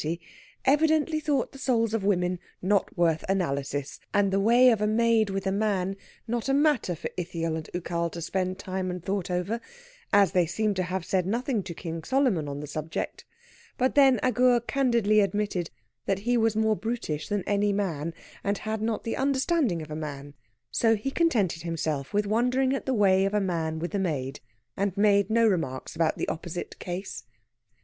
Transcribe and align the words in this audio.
evidently 0.65 1.19
thought 1.19 1.51
the 1.51 1.59
souls 1.59 1.93
of 1.93 2.03
women 2.03 2.39
not 2.59 2.97
worth 2.97 3.23
analysis, 3.29 3.99
and 4.15 4.31
the 4.33 4.39
way 4.39 4.71
of 4.71 4.81
a 4.81 4.87
maid 4.87 5.29
with 5.29 5.45
a 5.45 5.51
man 5.51 5.95
not 6.27 6.49
a 6.49 6.53
matter 6.55 6.95
for 6.95 7.11
Ithiel 7.17 7.55
and 7.55 7.69
Ucal 7.71 8.09
to 8.13 8.19
spend 8.19 8.57
time 8.57 8.89
and 8.89 9.05
thought 9.05 9.29
over, 9.29 9.61
as 10.11 10.31
they 10.31 10.47
seem 10.47 10.73
to 10.73 10.81
have 10.81 11.05
said 11.05 11.27
nothing 11.27 11.61
to 11.61 11.75
King 11.75 12.03
Solomon 12.03 12.47
on 12.47 12.61
the 12.61 12.65
subject. 12.65 13.25
But 13.77 13.93
then 13.93 14.19
Agur 14.23 14.61
candidly 14.61 15.19
admitted 15.19 15.69
that 16.07 16.17
he 16.25 16.35
was 16.35 16.55
more 16.55 16.75
brutish 16.75 17.27
than 17.27 17.43
any 17.45 17.71
man, 17.71 18.15
and 18.43 18.57
had 18.57 18.81
not 18.81 19.03
the 19.03 19.17
understanding 19.17 19.83
of 19.83 19.91
a 19.91 19.95
man. 19.95 20.33
So 20.71 20.95
he 20.95 21.11
contented 21.11 21.61
himself 21.61 22.11
with 22.11 22.25
wondering 22.25 22.73
at 22.73 22.87
the 22.87 22.95
way 22.95 23.25
of 23.25 23.35
a 23.35 23.39
man 23.39 23.77
with 23.77 23.93
a 23.93 23.99
maid, 23.99 24.39
and 24.75 24.97
made 24.97 25.29
no 25.29 25.45
remarks 25.47 25.95
about 25.95 26.17
the 26.17 26.27
opposite 26.27 26.79
case. 26.79 27.23